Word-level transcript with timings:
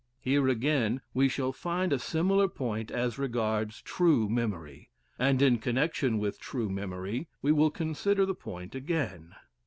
Here, 0.19 0.47
again, 0.47 1.01
we 1.13 1.29
shall 1.29 1.51
find 1.53 1.93
a 1.93 1.99
similar 1.99 2.47
point 2.47 2.89
as 2.89 3.19
regards 3.19 3.83
true 3.83 4.27
memory; 4.27 4.89
and 5.19 5.39
in 5.43 5.59
connection 5.59 6.17
with 6.17 6.39
true 6.39 6.71
memory 6.71 7.27
we 7.43 7.51
will 7.51 7.69
consider 7.69 8.25
the 8.25 8.33
point 8.33 8.73
again. 8.73 9.35